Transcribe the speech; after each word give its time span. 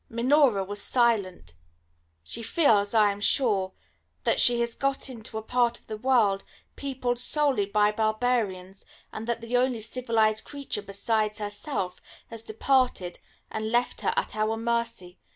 Minora 0.09 0.63
was 0.63 0.81
silent. 0.81 1.53
She 2.23 2.41
feels, 2.41 2.95
I 2.95 3.11
am 3.11 3.21
sure, 3.21 3.73
that 4.23 4.41
she 4.41 4.59
has 4.61 4.73
got 4.73 5.11
into 5.11 5.37
a 5.37 5.43
part 5.43 5.77
of 5.77 5.85
the 5.85 5.95
world 5.95 6.43
peopled 6.75 7.19
solely 7.19 7.67
by 7.67 7.91
barbarians, 7.91 8.83
and 9.13 9.27
that 9.27 9.41
the 9.41 9.55
only 9.57 9.79
civilised 9.79 10.43
creature 10.43 10.81
besides 10.81 11.37
herself 11.37 12.01
has 12.31 12.41
departed 12.41 13.19
and 13.51 13.69
left 13.69 14.01
her 14.01 14.11
at 14.17 14.35
our 14.35 14.57
mercy. 14.57 15.19